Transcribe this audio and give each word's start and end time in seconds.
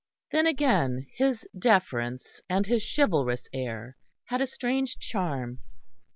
Then 0.31 0.47
again 0.47 1.05
his 1.15 1.45
deference 1.55 2.41
and 2.49 2.65
his 2.65 2.81
chivalrous 2.83 3.47
air 3.53 3.97
had 4.29 4.41
a 4.41 4.47
strange 4.47 4.97
charm. 4.97 5.59